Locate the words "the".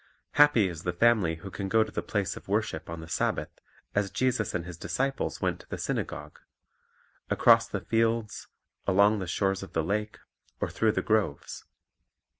0.81-0.91, 1.91-2.01, 3.01-3.07, 5.69-5.75, 7.67-7.81, 9.19-9.27, 9.73-9.83, 10.93-11.03